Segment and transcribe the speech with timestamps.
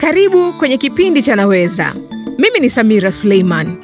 [0.00, 1.92] Karibu kwenye kipindi cha Naweza.
[2.38, 3.76] Mimi ni Samira Suleiman,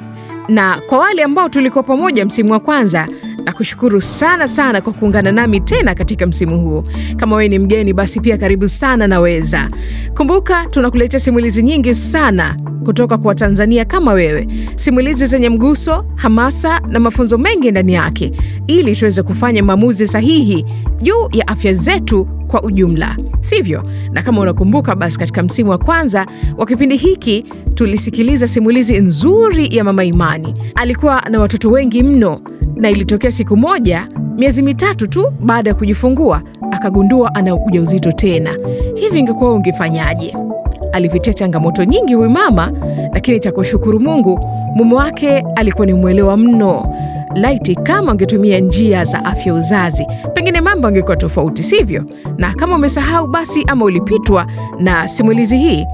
[0.47, 3.07] na kwa wale ambao tulikuwa pamoja msimu wa kwanza,
[3.45, 6.83] na kushukuru sana sana kwa kuungana nami tena katika msimu huu.
[7.17, 9.69] Kama wewe ni mgeni, basi pia karibu sana Naweza.
[10.17, 16.99] Kumbuka tunakuletea simulizi nyingi sana kutoka kwa Watanzania kama wewe, simulizi zenye mguso, hamasa na
[16.99, 18.31] mafunzo mengi ndani yake,
[18.67, 20.65] ili tuweze kufanya maamuzi sahihi
[21.01, 23.83] juu ya afya zetu kwa ujumla, sivyo?
[24.11, 26.25] Na kama unakumbuka, basi katika msimu wa kwanza
[26.57, 30.53] wa kipindi hiki tulisikiliza simulizi nzuri ya Mama Imani.
[30.75, 32.41] Alikuwa na watoto wengi mno,
[32.75, 34.07] na ilitokea siku moja,
[34.37, 38.57] miezi mitatu tu baada ya kujifungua, akagundua ana ujauzito tena.
[38.95, 40.35] Hivi ingekuwa ungefanyaje?
[40.93, 42.71] Alipitia changamoto nyingi huyu mama,
[43.13, 44.39] lakini cha kushukuru Mungu,
[44.75, 46.95] mume wake alikuwa ni mwelewa mno.
[47.35, 52.05] Laiti kama angetumia njia za afya uzazi, pengine mambo angekuwa tofauti, sivyo?
[52.37, 54.47] Na kama umesahau basi, ama ulipitwa
[54.79, 55.85] na simulizi hii,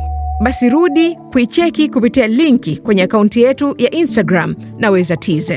[0.41, 5.51] basi rudi kuicheki kupitia linki kwenye akaunti yetu ya Instagram Naweza TZ.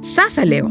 [0.00, 0.70] Sasa leo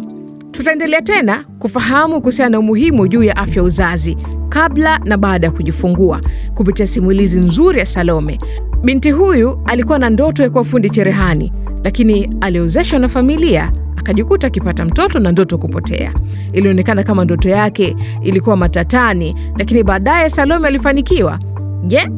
[0.52, 4.18] tutaendelea tena kufahamu kuhusiana na umuhimu juu ya afya uzazi
[4.50, 6.22] kabla na baada ya kujifungua
[6.54, 8.40] kupitia simulizi nzuri ya Salome.
[8.84, 11.52] Binti huyu alikuwa na ndoto ya kuwa fundi cherehani,
[11.84, 13.72] lakini aliozeshwa na familia
[14.06, 16.14] akajikuta akipata mtoto na ndoto kupotea.
[16.54, 21.40] Ilionekana kama ndoto yake ilikuwa matatani, lakini baadaye Salome alifanikiwa.
[21.84, 22.10] Je,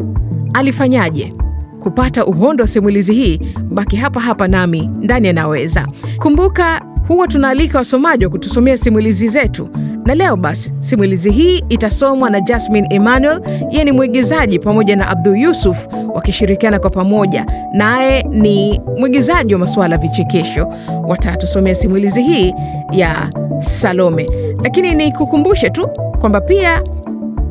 [0.53, 1.33] alifanyaje?
[1.79, 5.87] Kupata uhondo wa simulizi hii, baki hapa hapa nami ndani ya Naweza.
[6.17, 9.69] Kumbuka huwa tunaalika wasomaji wa kutusomea simulizi zetu,
[10.05, 13.41] na leo basi simulizi hii itasomwa na Jasmine Emmanuel.
[13.71, 19.95] Yeye ni mwigizaji pamoja na Abdul Yusuf wakishirikiana kwa pamoja, naye ni mwigizaji wa masuala
[19.95, 20.73] ya vichekesho.
[21.07, 22.53] Watatusomea simulizi hii
[22.91, 24.29] ya Salome,
[24.63, 25.87] lakini nikukumbushe tu
[26.19, 26.83] kwamba pia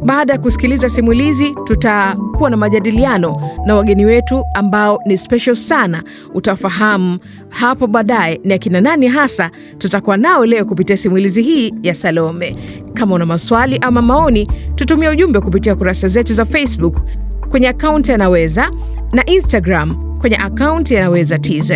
[0.07, 6.03] baada ya kusikiliza simulizi tutakuwa na majadiliano na wageni wetu ambao ni special sana.
[6.35, 7.19] Utafahamu
[7.49, 12.57] hapo baadaye ni akina nani hasa tutakuwa nao leo kupitia simulizi hii ya Salome.
[12.95, 17.01] Kama una maswali ama maoni, tutumie ujumbe kupitia kurasa zetu za Facebook
[17.49, 18.71] kwenye akaunti Yanaweza
[19.13, 21.73] na Instagram kwenye akaunti Yanaweza TZ.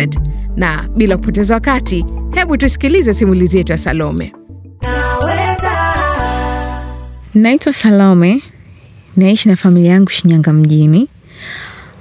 [0.55, 4.33] Na bila kupoteza wakati, hebu tusikilize simulizi yetu ya Salome.
[7.35, 8.41] Naitwa Salome,
[9.17, 11.07] naishi na familia yangu Shinyanga mjini.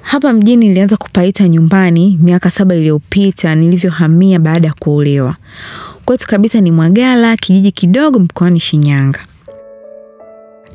[0.03, 5.37] Hapa mjini nilianza kupaita nyumbani miaka saba iliyopita nilivyohamia baada ya kuolewa.
[6.05, 9.21] Kwetu kabisa ni Mwagala, kijiji kidogo mkoani Shinyanga.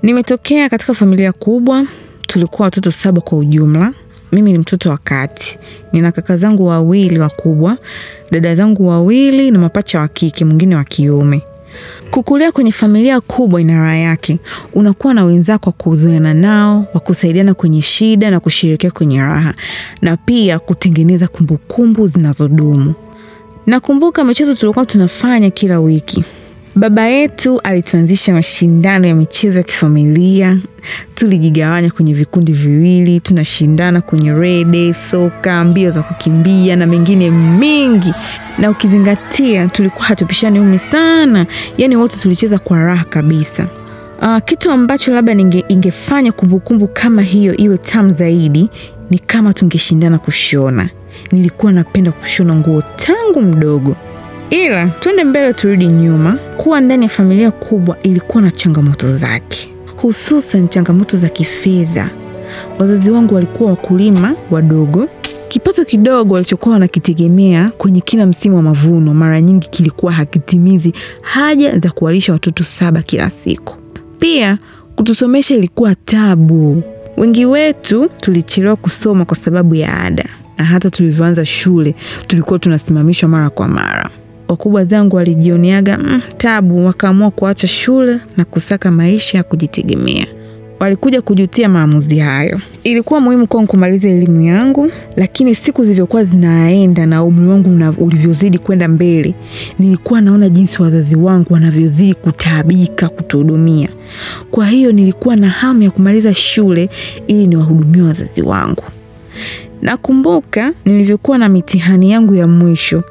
[0.04, 1.88] Nimetokea katika familia kubwa,
[2.28, 3.94] tulikuwa watoto saba kwa ujumla.
[4.32, 5.58] Mimi ni mtoto wa kati.
[5.94, 7.78] Nina kaka zangu wawili wakubwa,
[8.32, 11.42] dada zangu wawili na mapacha wa kike, mwingine wa kiume.
[12.12, 14.40] Kukulia kwenye familia kubwa ina raha yake.
[14.74, 19.54] Unakuwa na wenzako wa kuzoeana nao, wa kusaidiana kwenye shida na kushirikia kwenye raha,
[20.02, 22.94] na pia kutengeneza kumbukumbu zinazodumu.
[23.66, 26.24] Nakumbuka michezo tulikuwa tunafanya kila wiki.
[26.76, 30.58] Baba yetu alituanzisha mashindano ya michezo ya kifamilia.
[31.16, 38.14] Tulijigawanya kwenye vikundi viwili, tunashindana kwenye rede, soka, mbio za kukimbia na mengine mengi.
[38.58, 41.46] Na ukizingatia tulikuwa hatupishani umri sana,
[41.78, 43.68] yaani wote tulicheza kwa raha kabisa.
[44.22, 48.70] Uh, kitu ambacho labda ninge, ingefanya kumbukumbu kama hiyo iwe tamu zaidi
[49.10, 50.90] ni kama tungeshindana kushona.
[51.32, 53.96] Nilikuwa napenda kushona nguo tangu mdogo.
[54.50, 60.68] Ila twende mbele turudi nyuma, kuwa ndani ya familia kubwa ilikuwa na changamoto zake, hususan
[60.68, 62.10] changamoto za kifedha.
[62.80, 65.08] Wazazi wangu walikuwa wakulima wadogo.
[65.48, 71.90] Kipato kidogo walichokuwa wanakitegemea kwenye kila msimu wa mavuno mara nyingi kilikuwa hakitimizi haja za
[71.92, 73.76] kuwalisha watoto saba kila siku.
[74.20, 74.58] Pia
[74.96, 76.84] kutusomesha ilikuwa tabu.
[77.18, 80.26] Wengi wetu tulichelewa kusoma kwa sababu ya ada,
[80.58, 81.96] na hata tulivyoanza shule
[82.28, 84.10] tulikuwa tunasimamishwa mara kwa mara.
[84.48, 90.28] Wakubwa zangu walijioneaga mm, tabu, wakaamua kuacha shule na kusaka maisha ya kujitegemea.
[90.80, 92.60] Walikuja kujutia maamuzi hayo.
[92.84, 98.88] Ilikuwa muhimu kwangu kumaliza elimu yangu, lakini siku zilivyokuwa zinaenda na umri wangu ulivyozidi kwenda
[98.88, 99.36] mbele,
[99.80, 103.90] nilikuwa naona jinsi wazazi wangu wanavyozidi kutaabika kutuhudumia.
[104.52, 106.90] Kwa hiyo nilikuwa na hamu ya kumaliza shule
[107.28, 108.84] ili niwahudumie wazazi wangu.
[109.82, 113.04] Nakumbuka nilivyokuwa na mitihani yangu ya mwisho.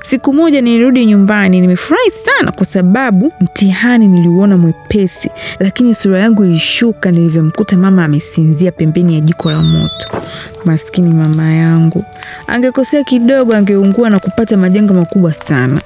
[0.00, 5.30] Siku moja nilirudi nyumbani nimefurahi sana kwa sababu mtihani niliuona mwepesi,
[5.60, 10.08] lakini sura yangu ilishuka nilivyomkuta mama amesinzia pembeni ya jiko la moto.
[10.64, 12.04] Maskini mama yangu,
[12.46, 15.80] angekosea kidogo angeungua na kupata majanga makubwa sana.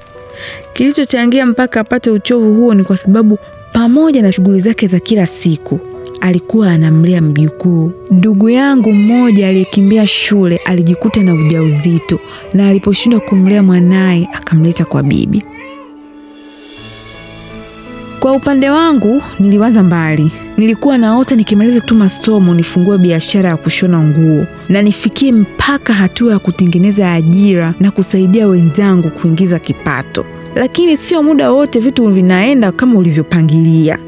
[0.73, 3.39] Kilichochangia mpaka apate uchovu huo ni kwa sababu
[3.73, 5.79] pamoja na shughuli zake za kila siku
[6.21, 7.91] alikuwa anamlea mjukuu.
[8.11, 12.19] Ndugu yangu mmoja aliyekimbia shule alijikuta na ujauzito
[12.53, 15.43] na aliposhindwa kumlea mwanaye akamleta kwa bibi.
[18.19, 20.31] Kwa upande wangu niliwaza mbali.
[20.57, 26.39] Nilikuwa naota nikimaliza tu masomo nifungue biashara ya kushona nguo na nifikie mpaka hatua ya
[26.39, 30.25] kutengeneza ajira na kusaidia wenzangu kuingiza kipato.
[30.55, 33.99] Lakini sio muda wote vitu vinaenda kama ulivyopangilia.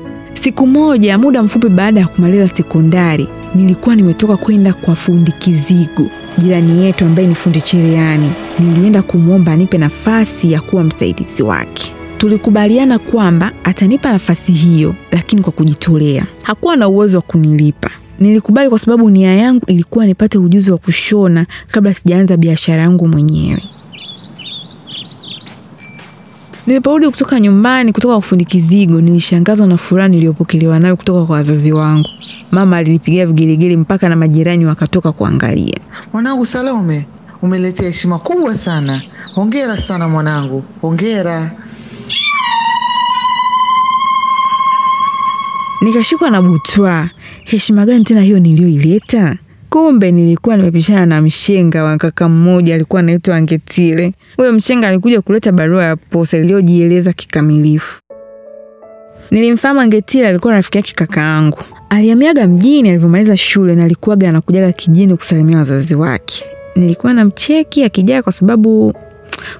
[0.45, 6.85] Siku moja, muda mfupi baada ya kumaliza sekondari, nilikuwa nimetoka kwenda kwa fundi Kizigu, jirani
[6.85, 8.31] yetu ambaye ni fundi cherehani.
[8.59, 11.93] Nilienda kumwomba anipe nafasi ya kuwa msaidizi wake.
[12.17, 16.25] Tulikubaliana kwamba atanipa nafasi hiyo, lakini kwa kujitolea.
[16.43, 17.89] Hakuwa na uwezo wa kunilipa.
[18.19, 23.63] Nilikubali kwa sababu nia yangu ilikuwa nipate ujuzi wa kushona kabla sijaanza biashara yangu mwenyewe.
[26.67, 31.71] Niliporudi kutoka nyumbani kutoka kufundi fundi Kizigo, nilishangazwa na furaha niliyopokelewa nayo kutoka kwa wazazi
[31.71, 32.09] wangu.
[32.51, 35.79] Mama alinipigia vigelegele mpaka na majirani wakatoka kuangalia.
[36.13, 37.07] Mwanangu Salome,
[37.41, 39.01] umeletea heshima kubwa sana.
[39.35, 41.51] Hongera sana mwanangu, hongera.
[45.81, 47.09] Nikashikwa na butwa.
[47.43, 49.37] Heshima gani tena hiyo niliyoileta?
[49.75, 54.13] Kumbe nilikuwa nimepishana na mshenga wa kaka mmoja alikuwa anaitwa Angetile.
[54.37, 58.01] Huyo mshenga alikuja kuleta barua ya posa iliyojieleza kikamilifu.
[59.31, 61.57] Nilimfahamu Angetile, alikuwa rafiki yake kaka yangu.
[61.89, 66.45] Alihamiaga mjini alivyomaliza shule na alikuwaga anakujaga kijini kusalimia wazazi wake.
[66.75, 68.93] Nilikuwa na mcheki akijaa kwa sababu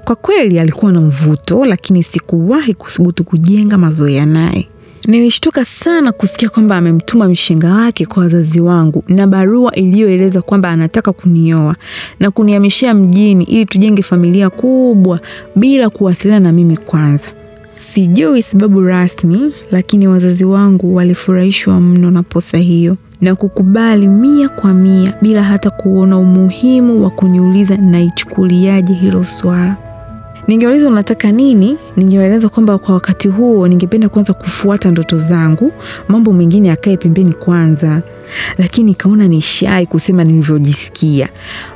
[0.04, 4.68] kwa kweli alikuwa na mvuto, lakini sikuwahi kuthubutu kujenga mazoea naye.
[5.08, 11.14] Nilishtuka sana kusikia kwamba amemtuma mshenga wake kwa wazazi wangu na barua iliyoeleza kwamba anataka
[11.14, 11.76] kunioa
[12.20, 15.20] na kunihamishia mjini ili tujenge familia kubwa
[15.56, 17.26] bila kuwasiliana na mimi kwanza.
[17.78, 24.74] Sijui sababu rasmi, lakini wazazi wangu walifurahishwa mno na posa hiyo na kukubali mia kwa
[24.74, 29.78] mia bila hata kuona umuhimu wa kuniuliza naichukuliaje hilo swala.
[30.48, 35.72] Ningeuliza unataka nini, ningewaeleza kwamba kwa wakati huo ningependa kwanza kufuata ndoto zangu,
[36.08, 38.02] mambo mengine yakae pembeni kwanza,
[38.58, 41.30] lakini nikaona ni shai kusema nilivyojisikia.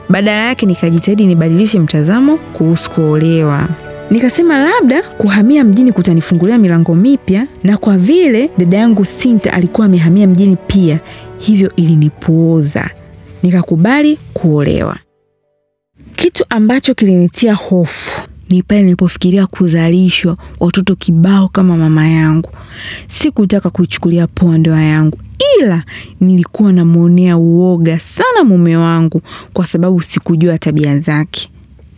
[0.10, 3.68] Badala yake nikajitahidi nibadilishe mtazamo kuhusu kuolewa.
[4.12, 10.28] Nikasema labda kuhamia mjini kutanifungulia milango mipya, na kwa vile dada yangu Sinta alikuwa amehamia
[10.28, 11.00] mjini pia,
[11.38, 12.90] hivyo ilinipuuza.
[13.44, 14.98] Nikakubali kuolewa.
[16.16, 22.50] Kitu ambacho kilinitia hofu ni pale nilipofikiria kuzalishwa watoto kibao kama mama yangu.
[23.08, 25.18] Sikutaka kuichukulia poa ndoa yangu,
[25.60, 25.84] ila
[26.22, 29.22] nilikuwa namwonea uoga sana mume wangu
[29.54, 31.50] kwa sababu sikujua tabia zake.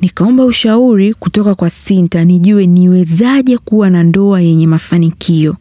[0.01, 5.55] Nikaomba ushauri kutoka kwa Sinta nijue niwezaje kuwa na ndoa yenye mafanikio.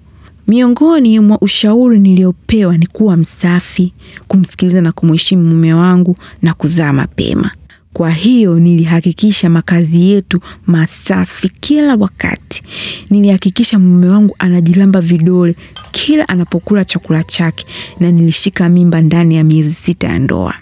[0.49, 3.93] Miongoni mwa ushauri niliopewa ni kuwa msafi,
[4.29, 7.51] kumsikiliza na kumheshimu mume wangu na kuzaa mapema.
[7.93, 12.63] Kwa hiyo nilihakikisha makazi yetu masafi kila wakati.
[13.11, 15.57] Nilihakikisha mume wangu anajilamba vidole
[15.91, 17.67] kila anapokula chakula chake
[18.01, 20.55] na nilishika mimba ndani ya miezi sita ya ndoa.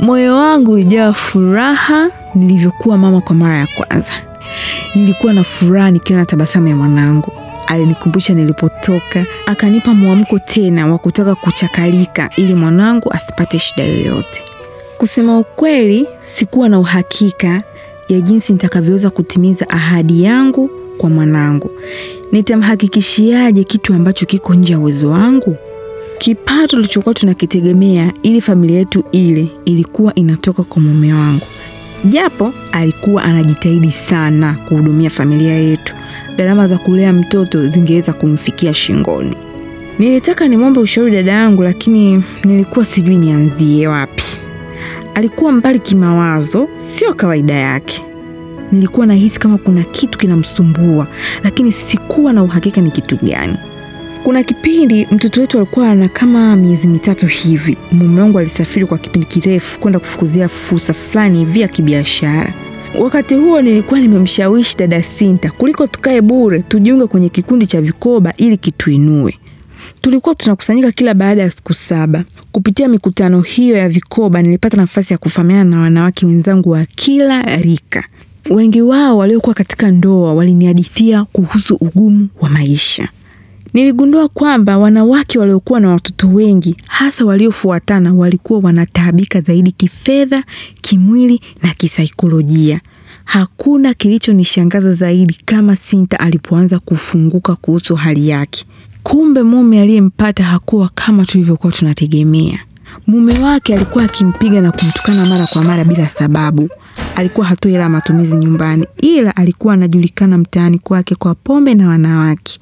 [0.00, 4.12] Moyo wangu ulijaa furaha nilivyokuwa mama kwa mara ya kwanza.
[4.94, 7.32] Nilikuwa na furaha nikiwa na tabasamu ya mwanangu.
[7.66, 14.42] Alinikumbusha nilipotoka, akanipa mwamko tena wa kutaka kuchakalika ili mwanangu asipate shida yoyote.
[14.98, 17.62] Kusema ukweli, sikuwa na uhakika
[18.08, 21.70] ya jinsi nitakavyoweza kutimiza ahadi yangu kwa mwanangu.
[22.32, 25.56] Nitamhakikishiaje kitu ambacho kiko nje ya uwezo wangu?
[26.18, 31.46] Kipato tulichokuwa tunakitegemea ili familia yetu ile ilikuwa inatoka kwa mume wangu,
[32.04, 35.94] japo alikuwa anajitahidi sana kuhudumia familia yetu
[36.36, 39.36] gharama za kulea mtoto zingeweza kumfikia shingoni.
[39.98, 44.24] Nilitaka nimwombe ushauri dada yangu, lakini nilikuwa sijui nianzie wapi.
[45.14, 48.02] Alikuwa mbali kimawazo, sio kawaida yake.
[48.72, 51.06] Nilikuwa nahisi kama kuna kitu kinamsumbua,
[51.44, 53.56] lakini sikuwa na uhakika ni kitu gani.
[54.24, 59.26] Kuna kipindi mtoto wetu alikuwa ana kama miezi mitatu hivi, mume wangu alisafiri kwa kipindi
[59.26, 62.52] kirefu kwenda kufukuzia fursa fulani hivi ya kibiashara.
[63.00, 68.56] Wakati huo nilikuwa nimemshawishi dada Sinta kuliko tukae bure tujiunge kwenye kikundi cha vikoba ili
[68.56, 69.38] kituinue.
[70.00, 72.24] Tulikuwa tunakusanyika kila baada ya siku saba.
[72.52, 78.04] Kupitia mikutano hiyo ya vikoba, nilipata nafasi ya kufahamiana na wanawake wenzangu wa kila rika.
[78.50, 83.08] Wengi wao waliokuwa katika ndoa walinihadithia kuhusu ugumu wa maisha.
[83.74, 90.44] Niligundua kwamba wanawake waliokuwa na watoto wengi, hasa waliofuatana, walikuwa wanataabika zaidi kifedha,
[90.80, 92.80] kimwili na kisaikolojia.
[93.24, 98.64] Hakuna kilichonishangaza zaidi kama Sinta alipoanza kufunguka kuhusu hali yake.
[99.02, 102.58] Kumbe mume aliyempata hakuwa kama tulivyokuwa tunategemea.
[103.06, 106.68] Mume wake alikuwa akimpiga na kumtukana mara kwa mara bila sababu.
[107.16, 112.58] Alikuwa hatoi hela matumizi nyumbani, ila alikuwa anajulikana mtaani kwake kwa pombe na wanawake.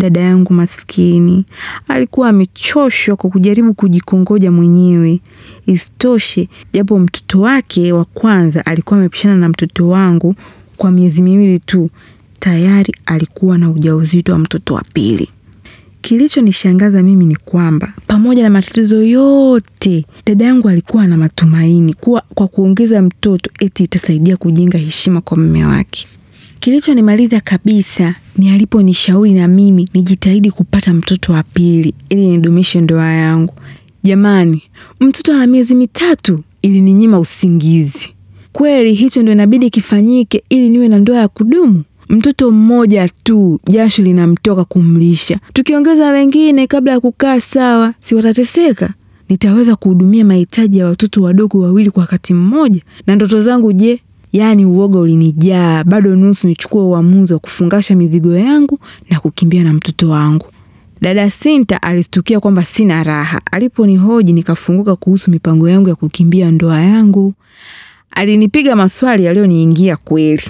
[0.00, 1.44] Dada yangu maskini
[1.88, 5.20] alikuwa amechoshwa kwa kujaribu kujikongoja mwenyewe.
[5.66, 10.34] Isitoshe, japo mtoto wake wa kwanza alikuwa amepishana na mtoto wangu
[10.76, 11.90] kwa miezi miwili tu,
[12.38, 15.28] tayari alikuwa na ujauzito wa mtoto wa pili.
[16.00, 22.48] Kilichonishangaza mimi ni kwamba pamoja na matatizo yote, dada yangu alikuwa na matumaini kuwa kwa
[22.48, 26.06] kuongeza mtoto eti itasaidia kujenga heshima kwa mume wake.
[26.60, 33.54] Kilichonimaliza kabisa ni aliponishauri na mimi nijitahidi kupata mtoto wa pili ili nidumishe ndoa yangu.
[34.02, 34.62] Jamani,
[35.00, 38.08] mtoto ana miezi mitatu ilininyima usingizi.
[38.52, 41.82] Kweli hicho ndio inabidi kifanyike ili niwe na ndoa ya kudumu?
[42.08, 48.94] Mtoto mmoja tu jasho linamtoka kumlisha, tukiongeza wengine kabla ya kukaa sawa, si watateseka?
[49.28, 52.82] Nitaweza kuhudumia mahitaji ya watoto wadogo wawili kwa wakati mmoja?
[53.06, 54.00] Na ndoto zangu je?
[54.32, 58.78] Yaani uoga ulinijaa, bado nusu nichukue uamuzi wa kufungasha mizigo yangu
[59.10, 60.46] na kukimbia na mtoto wangu.
[61.00, 63.40] Dada Sinta alistukia kwamba sina raha.
[63.52, 67.34] Aliponihoji nikafunguka kuhusu mipango yangu ya kukimbia ndoa yangu.
[68.10, 70.42] Alinipiga maswali yaliyoniingia kweli.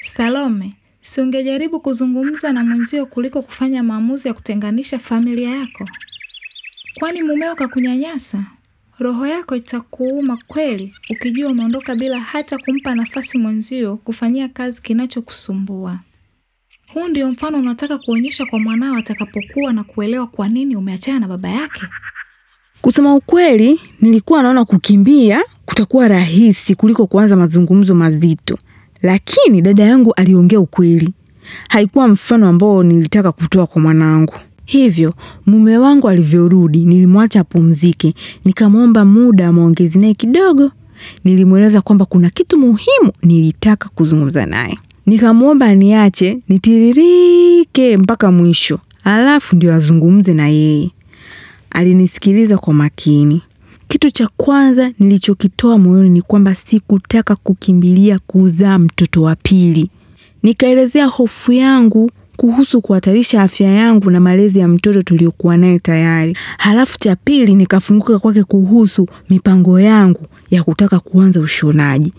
[0.00, 5.88] Salome, si ungejaribu kuzungumza na mwenzio kuliko kufanya maamuzi ya kutenganisha familia yako?
[6.94, 8.44] Kwani mumeo kakunyanyasa?
[8.98, 15.98] Roho yako itakuuma kweli ukijua umeondoka bila hata kumpa nafasi mwenzio kufanyia kazi kinachokusumbua.
[16.94, 21.48] Huu ndio mfano unataka kuonyesha kwa mwanao atakapokuwa na kuelewa kwa nini umeachana na baba
[21.48, 21.82] yake?
[22.80, 28.58] Kusema ukweli, nilikuwa naona kukimbia kutakuwa rahisi kuliko kuanza mazungumzo mazito,
[29.02, 31.12] lakini dada yangu aliongea ukweli.
[31.68, 34.34] Haikuwa mfano ambao nilitaka kutoa kwa mwanangu.
[34.64, 35.14] Hivyo
[35.46, 38.14] mume wangu alivyorudi, nilimwacha apumzike,
[38.44, 40.70] nikamwomba muda wa naye kidogo.
[41.24, 44.78] Nilimweleza kwamba kuna kitu muhimu nilitaka kuzungumza naye.
[45.06, 50.90] Nikamwomba aniache nitiririke mpaka mwisho, alafu ndio azungumze na yeye.
[51.70, 53.42] Alinisikiliza kwa makini.
[53.88, 59.90] Kitu cha kwanza nilichokitoa moyoni ni kwamba sikutaka kukimbilia kuzaa mtoto wa pili.
[60.42, 66.36] Nikaelezea hofu yangu kuhusu kuhatarisha afya yangu na malezi ya mtoto tuliokuwa naye tayari.
[66.58, 72.12] Halafu cha pili nikafunguka kwake kuhusu mipango yangu ya kutaka kuanza ushonaji.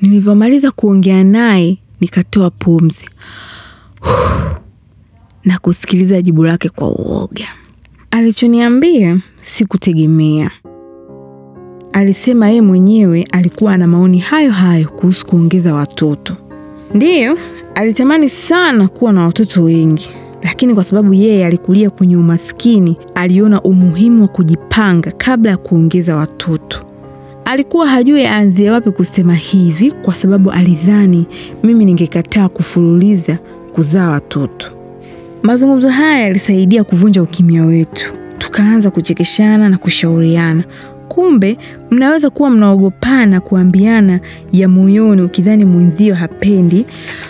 [0.00, 3.08] Nilivyomaliza kuongea naye nikatoa pumzi
[5.44, 7.46] na kusikiliza jibu lake kwa uoga.
[8.10, 10.50] Alichoniambia sikutegemea.
[11.92, 16.36] Alisema yeye mwenyewe alikuwa na maoni hayo hayo kuhusu kuongeza watoto.
[16.94, 17.38] Ndiyo,
[17.74, 20.10] alitamani sana kuwa na watoto wengi,
[20.42, 26.84] lakini kwa sababu yeye alikulia kwenye umaskini, aliona umuhimu wa kujipanga kabla ya kuongeza watoto.
[27.44, 31.26] Alikuwa hajui aanzie wapi kusema hivi kwa sababu alidhani
[31.62, 33.38] mimi ningekataa kufululiza
[33.72, 34.68] kuzaa watoto.
[35.42, 38.12] Mazungumzo haya yalisaidia kuvunja ukimya wetu.
[38.38, 40.64] Tukaanza kuchekeshana na kushauriana.
[41.12, 41.58] Kumbe
[41.90, 44.20] mnaweza kuwa mnaogopana kuambiana
[44.52, 46.86] ya moyoni ukidhani mwenzio hapendi,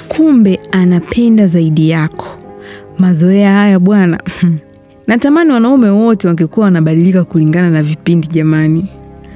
[0.08, 2.26] kumbe anapenda zaidi yako.
[2.98, 4.20] Mazoea haya bwana.
[5.06, 8.86] Natamani wanaume wote wangekuwa wanabadilika kulingana na vipindi jamani.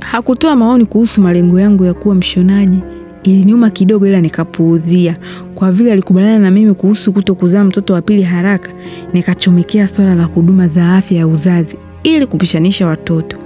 [0.00, 2.78] Hakutoa maoni kuhusu malengo yangu ya kuwa mshonaji.
[3.22, 5.16] Iliniuma kidogo ila nikapuuzia.
[5.54, 8.70] Kwa vile alikubaliana na mimi kuhusu kuto kuzaa mtoto wa pili haraka,
[9.12, 13.36] nikachomekea swala la huduma za afya ya uzazi ili kupishanisha watoto.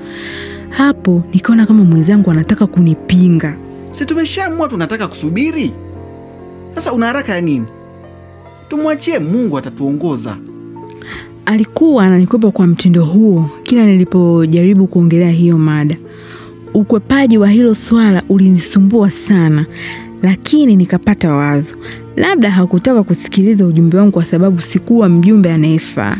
[0.70, 3.56] Hapo nikaona kama mwenzangu anataka kunipinga.
[3.90, 5.72] Si tumeshaamua tunataka kusubiri?
[6.74, 7.66] Sasa una haraka ya nini?
[8.68, 10.36] Tumwachie Mungu atatuongoza.
[11.46, 15.96] Alikuwa ananikwepa kwa mtindo huo kila nilipojaribu kuongelea hiyo mada.
[16.74, 19.66] Ukwepaji wa hilo swala ulinisumbua sana,
[20.22, 21.74] lakini nikapata wazo.
[22.16, 26.16] Labda hakutaka kusikiliza ujumbe wangu kwa sababu sikuwa mjumbe anayefaa.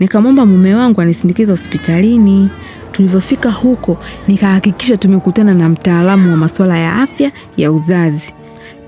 [0.00, 2.48] Nikamwomba mume wangu anisindikize hospitalini.
[2.96, 3.98] Tulivyofika huko,
[4.28, 8.32] nikahakikisha tumekutana na mtaalamu wa masuala ya afya ya uzazi.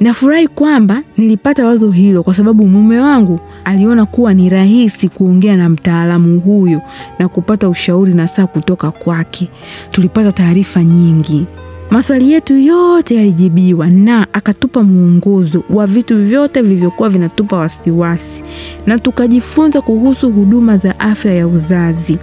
[0.00, 5.68] Nafurahi kwamba nilipata wazo hilo kwa sababu mume wangu aliona kuwa ni rahisi kuongea na
[5.68, 6.80] mtaalamu huyo
[7.18, 9.48] na kupata ushauri na saa kutoka kwake.
[9.90, 11.46] Tulipata taarifa nyingi.
[11.90, 18.42] Maswali yetu yote yalijibiwa na akatupa mwongozo wa vitu vyote vilivyokuwa vinatupa wasiwasi
[18.86, 22.18] na tukajifunza kuhusu huduma za afya ya uzazi.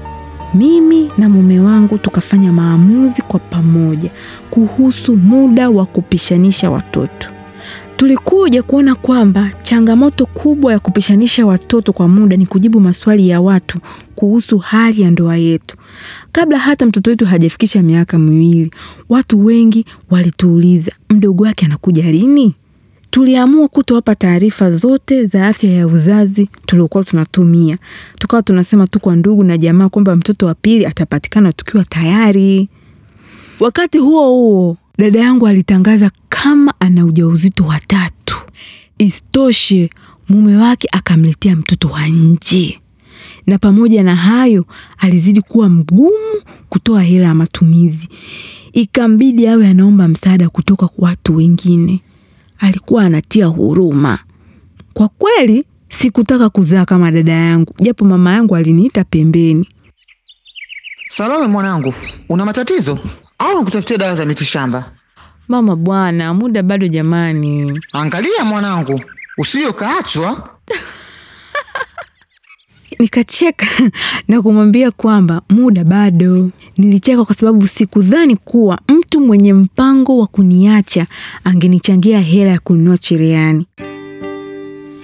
[0.53, 4.11] Mimi na mume wangu tukafanya maamuzi kwa pamoja
[4.49, 7.29] kuhusu muda wa kupishanisha watoto.
[7.97, 13.79] Tulikuja kuona kwamba changamoto kubwa ya kupishanisha watoto kwa muda ni kujibu maswali ya watu
[14.15, 15.77] kuhusu hali ya ndoa yetu.
[16.31, 18.71] Kabla hata mtoto wetu hajafikisha miaka miwili,
[19.09, 22.55] watu wengi walituuliza mdogo wake anakuja lini?
[23.15, 27.77] Tuliamua kutowapa taarifa zote za afya ya uzazi tuliokuwa tunatumia.
[28.19, 32.69] Tukawa tunasema tu kwa ndugu na jamaa kwamba mtoto wa pili atapatikana tukiwa tayari.
[33.60, 38.38] Wakati huo huo, dada yangu alitangaza kama ana ujauzito wa tatu.
[38.98, 39.89] Isitoshe,
[40.29, 42.79] mume wake akamletea mtoto wa nje,
[43.48, 44.65] na pamoja na hayo
[44.98, 48.10] alizidi kuwa mgumu kutoa hela ya matumizi.
[48.74, 52.01] Ikambidi awe anaomba msaada kutoka kwa watu wengine.
[52.59, 54.19] Alikuwa anatia huruma.
[54.93, 59.69] Kwa kweli, sikutaka kuzaa kama dada yangu, japo mama yangu aliniita pembeni.
[61.09, 61.93] Salome mwanangu,
[62.29, 63.00] una matatizo
[63.39, 64.91] au nikutafutia dawa za mitishamba?
[65.47, 67.81] Mama bwana, muda bado jamani.
[67.93, 69.01] Angalia mwanangu,
[69.38, 70.50] usije ukaachwa.
[72.99, 73.65] Nikacheka
[74.27, 76.49] na kumwambia kwamba muda bado.
[76.77, 81.07] Nilicheka kwa sababu sikudhani kuwa mtu mwenye mpango wa kuniacha
[81.43, 83.65] angenichangia hela ya kununua cherehani.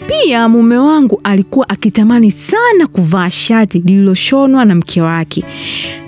[0.07, 5.43] Pia mume wangu alikuwa akitamani sana kuvaa shati lililoshonwa na mke wake,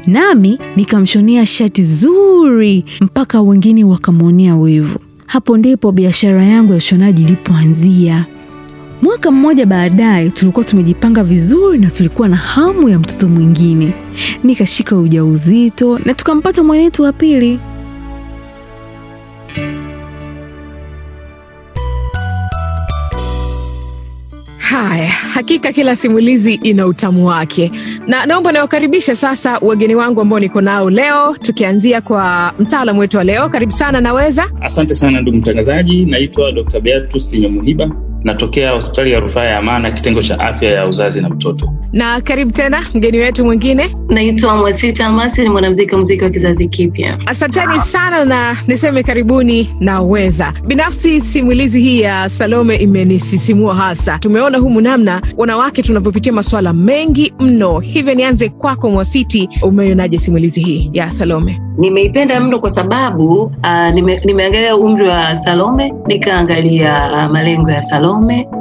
[0.07, 4.99] nami nikamshonea shati zuri mpaka wengine wakamwonea wivu.
[5.25, 8.25] Hapo ndipo biashara yangu ya ushonaji ilipoanzia.
[9.03, 13.93] Mwaka mmoja baadaye tulikuwa tumejipanga vizuri na tulikuwa na hamu ya mtoto mwingine.
[14.43, 17.59] Nikashika ujauzito na tukampata mwanetu wa pili.
[24.59, 27.71] Haya, hakika kila simulizi ina utamu wake,
[28.07, 33.23] na naomba nawakaribisha sasa wageni wangu ambao niko nao leo, tukianzia kwa mtaalamu wetu wa
[33.23, 33.49] leo.
[33.49, 36.79] Karibu sana, naweza Asante sana ndugu mtangazaji, naitwa Dr.
[36.81, 37.91] Beatus Nyamuhiba,
[38.23, 41.73] natokea hospitali ya rufaa ya Amana, kitengo cha afya ya uzazi na mtoto.
[41.93, 43.95] na karibu tena mgeni wetu mwingine.
[44.09, 47.17] Naitwa Mwasita Masi, ni mwanamuziki wa muziki wa kizazi kipya.
[47.25, 50.53] Asanteni sana na niseme karibuni naweza.
[50.67, 54.17] Binafsi simulizi hii ya Salome imenisisimua hasa.
[54.19, 60.89] Tumeona humu namna wanawake tunavyopitia masuala mengi mno, hivyo nianze kwako Mwasiti, umeionaje simulizi hii
[60.93, 61.61] ya Salome?
[61.77, 68.12] Nimeipenda mno kwa sababu uh, nime, nimeangalia umri wa Salome, nikaangalia uh, malengo ya Salome,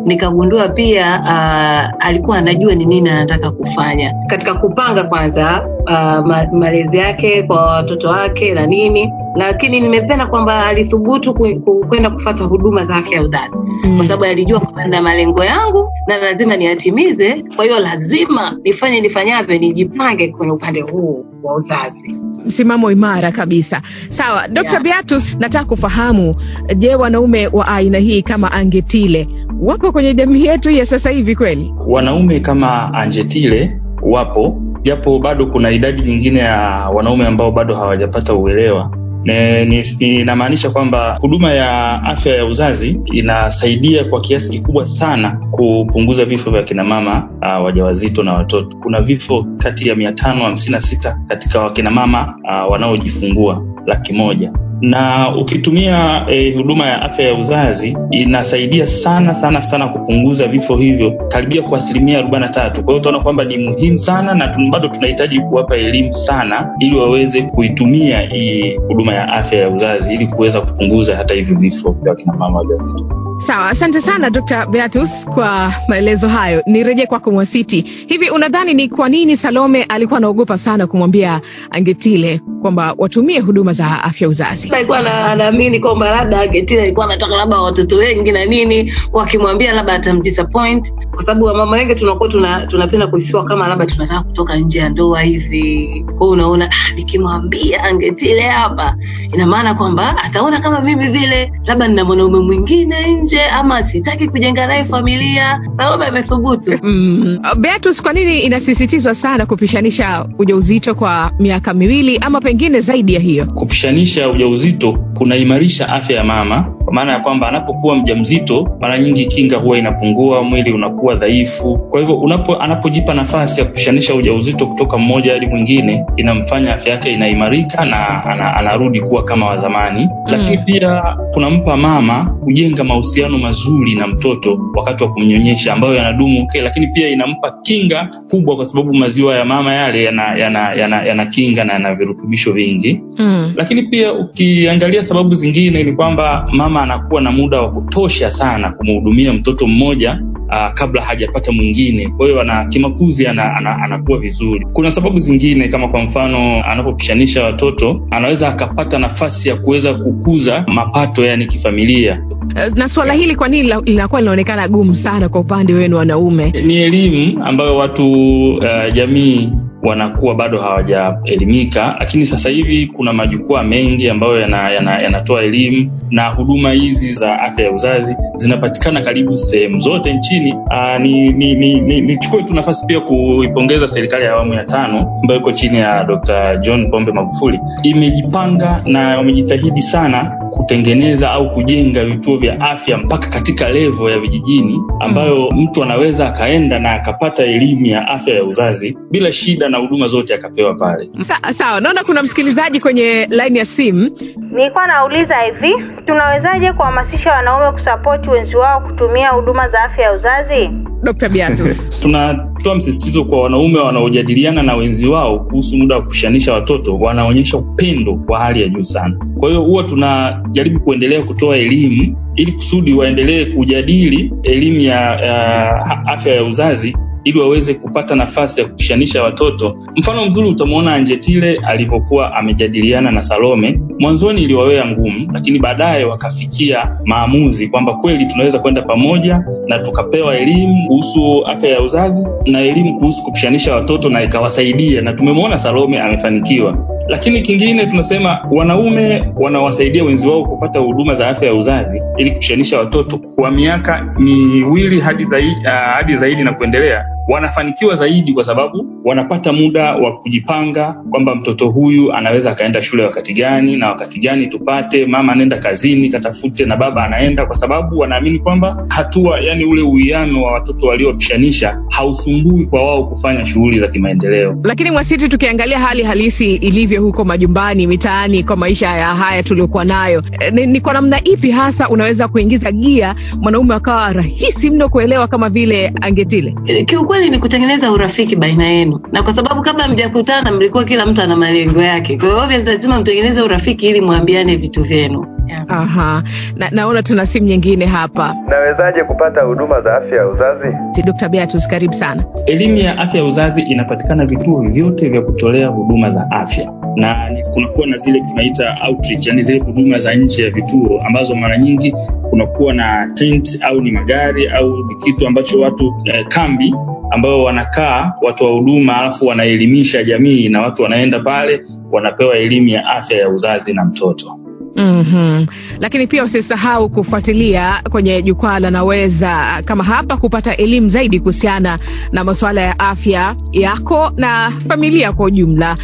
[0.05, 4.15] nikagundua pia uh, alikuwa anajua ni nini anataka kufanya.
[4.27, 10.67] Katika kupanga kwanza uh, ma, malezi yake kwa watoto wake na nini, lakini nimependa kwamba
[10.67, 13.57] alithubutu ku- ku- kwenda kufata huduma za afya ya uzazi.
[13.97, 17.45] Kwa sababu alijua kwamba na malengo yangu na lazima niyatimize.
[17.57, 22.21] Kwa hiyo lazima nifanye nifanyavyo, nijipange kwenye upande huu wa uzazi.
[22.47, 23.81] msimamo imara kabisa.
[24.09, 24.71] Sawa, Dr.
[24.71, 24.83] Yeah.
[24.83, 26.35] Beatus, nataka kufahamu,
[26.77, 29.29] je, wanaume wa aina hii kama Angetile
[29.61, 31.75] wapo kwenye jamii yetu ya sasa hivi kweli?
[31.87, 36.59] Wanaume kama Angetile wapo, japo bado kuna idadi nyingine ya
[36.95, 38.97] wanaume ambao bado hawajapata uelewa.
[39.25, 46.51] Ne- Inamaanisha kwamba huduma ya afya ya uzazi inasaidia kwa kiasi kikubwa sana kupunguza vifo
[46.51, 48.77] vya kinamama uh, wajawazito na watoto.
[48.77, 54.53] Kuna vifo kati ya mia tano hamsini na sita katika wakinamama uh, wanaojifungua laki moja
[54.83, 61.13] na ukitumia eh, huduma ya afya ya uzazi inasaidia sana sana sana kupunguza vifo hivyo
[61.29, 62.85] karibia kwa asilimia arobaini na tatu.
[62.85, 67.43] Kwa hiyo utaona kwamba ni muhimu sana na bado tunahitaji kuwapa elimu sana ili waweze
[67.43, 72.33] kuitumia hii huduma ya afya ya uzazi ili kuweza kupunguza hata hivyo vifo vya kina
[72.33, 73.22] wajawazito.
[73.39, 74.67] Sawa, asante sana Dr.
[74.67, 76.63] Beatus kwa maelezo hayo.
[76.67, 81.41] Nirejee kwako Mwasiti, hivi unadhani ni kwa nini Salome alikuwa anaogopa sana kumwambia
[81.71, 84.69] Angetile kwamba watumie huduma za afya uzazi?
[84.69, 84.99] alikuwa
[85.31, 88.93] anaamini kwamba labda Angetile alikuwa anataka labda watoto wengi na nini,
[89.23, 94.57] akimwambia labda atamdisappoint, kwa sababu wamama wengi tunakuwa tuna, tunapenda kuhisiwa kama labda tunataka kutoka
[94.57, 95.89] nje ya ndoa hivi.
[96.07, 98.97] Kwa hiyo unaona ah, nikimwambia Angetile hapa,
[99.35, 104.67] ina maana kwamba ataona kama mimi vile labda nina mwanaume mwingine nje, ama sitaki kujenga
[104.67, 105.61] naye familia.
[105.69, 106.79] Salome amethubutu.
[106.83, 107.39] Mm.
[107.59, 113.47] Beatus, kwa nini inasisitizwa sana kupishanisha ujauzito kwa miaka miwili ama pengine zaidi ya hiyo?
[113.47, 119.57] Kupishanisha ujauzito kunaimarisha afya ya mama, kwa maana ya kwamba anapokuwa mjamzito, mara nyingi kinga
[119.57, 121.79] huwa inapungua, mwili unakuwa dhaifu.
[121.79, 127.13] Kwa hivyo unapo, anapojipa nafasi ya kupishanisha ujauzito kutoka mmoja hadi mwingine, inamfanya afya yake
[127.13, 130.09] inaimarika na ana, anarudi kuwa kama wa zamani.
[130.27, 131.03] Lakini pia
[131.35, 137.09] kunampa mama kujenga mahusiano mahusiano mazuri na mtoto wakati wa kumnyonyesha ambayo yanadumu lakini pia
[137.09, 141.73] inampa kinga kubwa kwa sababu maziwa ya mama yale yana, yana, yana, yana kinga na
[141.73, 143.53] yana virutubisho vingi Mm.
[143.57, 149.33] lakini pia ukiangalia sababu zingine ni kwamba mama anakuwa na muda wa kutosha sana kumhudumia
[149.33, 150.21] mtoto mmoja
[150.53, 152.09] uh, kabla hajapata mwingine.
[152.17, 154.67] Kwa hiyo ana kimakuzi ana, ana, anakuwa vizuri.
[154.73, 161.25] Kuna sababu zingine kama kwa mfano anapopishanisha watoto anaweza akapata nafasi ya kuweza kukuza mapato
[161.25, 162.23] yani kifamilia.
[162.57, 166.51] Eh, Na suala hili kwa nini linakuwa linaonekana gumu sana kwa upande wenu wanaume?
[166.67, 168.13] ni elimu ambayo watu
[168.55, 175.25] uh, jamii wanakuwa bado hawajaelimika lakini sasa hivi kuna majukwaa mengi ambayo yanatoa yana, yana
[175.43, 180.55] elimu na huduma hizi za afya ya uzazi zinapatikana karibu sehemu zote nchini.
[181.01, 185.41] Ni, ni, ni, ni, nichukue tu nafasi pia kuipongeza serikali ya awamu ya tano ambayo
[185.41, 187.59] iko chini ya dr john pombe magufuli.
[187.83, 194.81] Imejipanga na wamejitahidi sana kutengeneza au kujenga vituo vya afya mpaka katika levo ya vijijini
[195.01, 200.07] ambayo mtu anaweza akaenda na akapata elimu ya afya ya uzazi bila shida na huduma
[200.07, 204.11] zote akapewa pale Sa, sawa, naona kuna msikilizaji kwenye laini ya simu.
[204.53, 205.75] Nilikuwa nauliza hivi,
[206.07, 210.69] tunawezaje kuhamasisha wanaume kusapoti wenzi wao kutumia huduma za afya ya uzazi?
[211.03, 211.29] Dr.
[211.29, 211.89] Beatus.
[212.03, 218.19] tunatoa msisitizo kwa wanaume wanaojadiliana na wenzi wao kuhusu muda wa kushanisha watoto wanaonyesha upendo
[218.29, 223.45] wa hali ya juu sana kwa hiyo huwa tunajaribu kuendelea kutoa elimu ili kusudi waendelee
[223.45, 229.77] kujadili elimu ya, ya afya ya uzazi ili waweze kupata nafasi ya kupishanisha watoto.
[229.97, 237.69] Mfano mzuri utamwona anjetile alivyokuwa amejadiliana na salome mwanzoni iliwawea ngumu lakini baadaye wakafikia maamuzi
[237.69, 243.23] kwamba kweli tunaweza kwenda pamoja na tukapewa elimu kuhusu afya ya uzazi na elimu kuhusu
[243.23, 246.79] kupishanisha watoto na ikawasaidia na tumemwona salome amefanikiwa.
[247.09, 252.79] Lakini kingine tunasema wanaume wanawasaidia wenzi wao kupata huduma za afya ya uzazi ili kupishanisha
[252.79, 258.87] watoto kwa miaka miwili hadi zaidi, uh, hadi zaidi na kuendelea wanafanikiwa zaidi kwa sababu
[259.05, 264.47] wanapata muda wa kujipanga kwamba mtoto huyu anaweza akaenda shule wakati gani na wakati gani
[264.47, 269.83] tupate mama anaenda kazini katafute na baba anaenda kwa sababu wanaamini kwamba hatua yani ule
[269.83, 276.03] uwiano wa watoto waliopishanisha hausumbui kwa wao kufanya shughuli za kimaendeleo Lakini Mwasiti, tukiangalia hali
[276.03, 280.93] halisi ilivyo huko majumbani, mitaani, kwa maisha ya haya tuliokuwa nayo, eh, ni, ni kwa
[280.93, 286.55] namna ipi hasa unaweza kuingiza gia mwanaume akawa rahisi mno kuelewa kama vile Angetile?
[286.67, 286.87] Eh,
[287.23, 291.37] kiukweli ni kutengeneza urafiki baina yenu na kwa sababu kabla mjakutana mlikuwa kila mtu ana
[291.37, 295.27] malengo yake kwa hiyo lazima mtengeneze urafiki ili mwambiane vitu vyenu.
[295.69, 296.23] Aha.
[296.57, 298.35] Na, naona tuna simu nyingine hapa.
[298.49, 300.67] Nawezaje kupata huduma za afya ya uzazi?
[300.93, 301.29] Si Dr.
[301.29, 302.25] Beatus, karibu sana.
[302.47, 307.87] elimu ya afya ya uzazi inapatikana vituo vyote vya kutolea huduma za afya na kunakuwa
[307.87, 311.93] na zile tunaita outreach, yani zile huduma za nje ya vituo ambazo mara nyingi
[312.31, 316.75] kunakuwa na tent au ni magari au ni kitu ambacho watu eh, kambi
[317.11, 322.87] ambao wanakaa watu wa huduma alafu wanaelimisha jamii na watu wanaenda pale wanapewa elimu ya
[322.87, 324.39] afya ya uzazi na mtoto
[324.77, 325.47] Mm-hmm.
[325.81, 331.79] Lakini pia usisahau kufuatilia kwenye jukwaa la Naweza kama hapa kupata elimu zaidi kuhusiana
[332.13, 335.77] na masuala ya afya yako na familia kwa ujumla.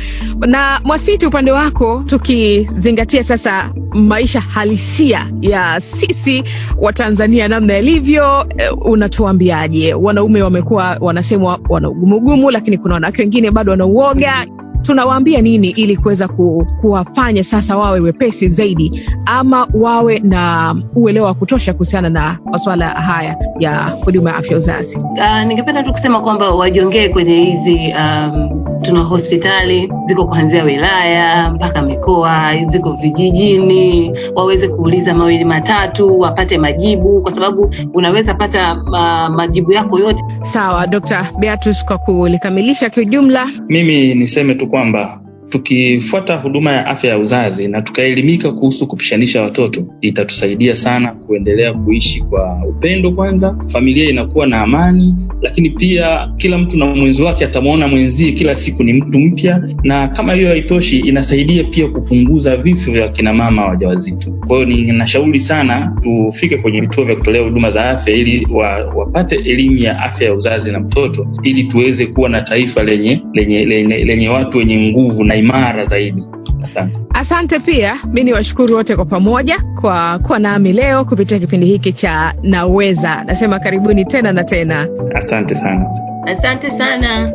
[0.46, 6.44] Na Mwasiti, upande wako, tukizingatia sasa maisha halisia ya sisi
[6.78, 9.94] wa Tanzania namna yalivyo, eh, unatuambiaje?
[9.94, 14.46] Wanaume wamekuwa wanasemwa wana ugumugumu, lakini kuna wanawake wengine bado wanauoga
[14.82, 21.34] tunawaambia nini ili kuweza ku, kuwafanya sasa wawe wepesi zaidi ama wawe na uelewa wa
[21.34, 24.96] kutosha kuhusiana na masuala haya ya huduma ya afya uzazi?
[24.98, 31.82] Uh, ningependa tu kusema kwamba wajiongee kwenye hizi um, tuna hospitali ziko kuanzia wilaya mpaka
[31.82, 39.72] mikoa ziko vijijini waweze kuuliza mawili matatu wapate majibu kwa sababu unaweza pata uh, majibu
[39.72, 40.22] yako yote.
[40.42, 41.00] Sawa d
[41.38, 43.46] beatus kwa kulikamilisha kiujumla.
[43.68, 49.86] Mimi niseme tu kwamba tukifuata huduma ya afya ya uzazi na tukaelimika kuhusu kupishanisha watoto
[50.00, 53.56] itatusaidia sana kuendelea kuishi kwa upendo kwanza.
[53.66, 58.82] Familia inakuwa na amani lakini pia kila mtu na mwenzi wake atamwona mwenzie kila siku
[58.84, 59.68] ni mtu mpya.
[59.82, 64.30] Na kama hiyo haitoshi inasaidia pia kupunguza vifo vya kinamama wajawazito.
[64.30, 69.34] Kwa hiyo ninashauri sana tufike kwenye vituo vya kutolea huduma za afya ili wa, wapate
[69.34, 74.04] elimu ya afya ya uzazi na mtoto ili tuweze kuwa na taifa lenye lenye, lenye,
[74.04, 76.24] lenye watu wenye nguvu na imara zaidi
[76.64, 81.66] asante asante pia mi ni washukuru wote kwa pamoja kwa kuwa nami leo kupitia kipindi
[81.66, 85.86] hiki cha naweza nasema karibuni tena na tena asante sana
[86.26, 87.32] asante sana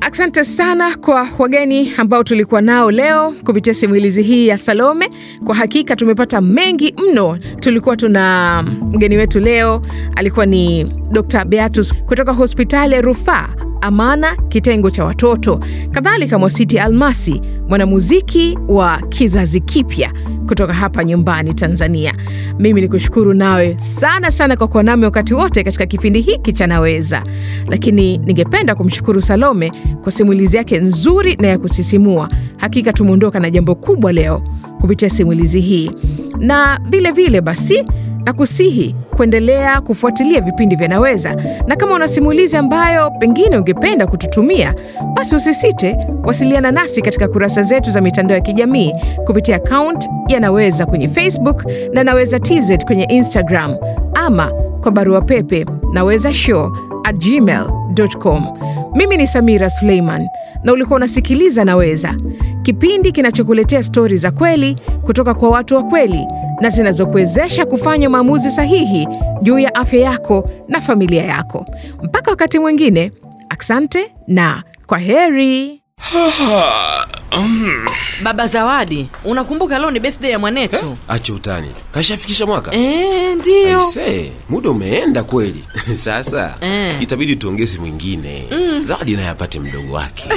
[0.00, 5.08] Asante sana kwa wageni ambao tulikuwa nao leo kupitia simulizi hii ya Salome.
[5.46, 7.38] Kwa hakika tumepata mengi mno.
[7.60, 9.82] Tulikuwa tuna mgeni wetu leo
[10.16, 11.44] alikuwa ni Dr.
[11.44, 13.48] Beatus kutoka hospitali ya rufaa
[13.82, 20.12] Amana kitengo cha watoto, kadhalika Mwasiti Almasi, mwanamuziki wa kizazi kipya
[20.48, 22.14] kutoka hapa nyumbani Tanzania.
[22.58, 26.66] Mimi ni kushukuru nawe sana sana kwa kuwa nami wakati wote katika kipindi hiki cha
[26.66, 27.22] Naweza,
[27.68, 32.28] lakini ningependa kumshukuru Salome kwa simulizi yake nzuri na ya kusisimua.
[32.56, 34.42] Hakika tumeondoka na jambo kubwa leo
[34.80, 35.90] kupitia simulizi hii,
[36.38, 37.84] na vilevile vile basi
[38.26, 44.74] na kusihi kuendelea kufuatilia vipindi vya Naweza, na kama una simulizi ambayo pengine ungependa kututumia,
[45.14, 48.92] basi usisite wasiliana nasi katika kurasa zetu za mitandao ya kijamii
[49.24, 53.76] kupitia akaunti ya Naweza kwenye Facebook na Naweza TZ kwenye Instagram,
[54.14, 58.46] ama kwa barua pepe naweza show at gmail.com.
[58.94, 60.28] Mimi ni Samira Suleiman
[60.64, 62.14] na ulikuwa unasikiliza Naweza,
[62.62, 66.26] kipindi kinachokuletea stori za kweli kutoka kwa watu wa kweli
[66.60, 69.08] na zinazokuwezesha kufanya maamuzi sahihi
[69.42, 71.66] juu ya afya yako na familia yako.
[72.02, 73.10] Mpaka wakati mwingine,
[73.48, 75.81] asante na kwa heri.
[78.22, 80.96] Baba Zawadi, unakumbuka leo ni birthday ya mwanetu?
[81.08, 83.36] Acha utani, kashafikisha mwaka E.
[83.76, 85.64] Aise, muda umeenda kweli.
[86.04, 88.84] Sasa e, itabidi tuongeze mwingine Mm.
[88.84, 90.24] Zawadi naye apate mdogo wake.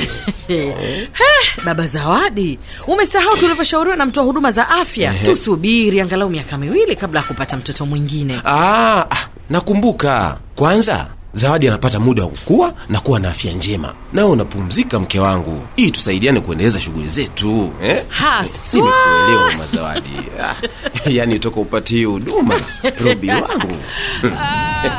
[0.48, 0.76] Eh,
[1.66, 7.26] Baba Zawadi, umesahau tulivyoshauriwa na mtoa huduma za afya, tusubiri angalau miaka miwili kabla ya
[7.26, 8.42] kupata mtoto mwingine.
[8.46, 10.38] Ah, ah, nakumbuka.
[10.56, 15.62] Kwanza Zawadi anapata muda wa kukua na kuwa na afya njema, nawe unapumzika, mke wangu,
[15.76, 18.04] ili tusaidiane kuendeleza shughuli zetu eh?
[18.10, 18.80] Haswa.
[18.82, 20.12] Nimekuelewa mama Zawadi.
[20.44, 20.56] Ah,
[21.10, 22.56] yaani toka upatie huduma
[23.06, 23.76] Robi wangu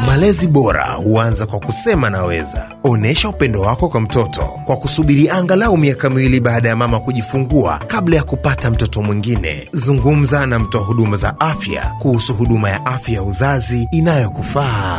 [0.07, 2.71] Malezi bora huanza kwa kusema naweza.
[2.85, 8.17] Onyesha upendo wako kwa mtoto kwa kusubiri angalau miaka miwili baada ya mama kujifungua kabla
[8.17, 9.69] ya kupata mtoto mwingine.
[9.73, 14.99] Zungumza na mtoa huduma za afya kuhusu huduma ya afya ya uzazi inayokufaa.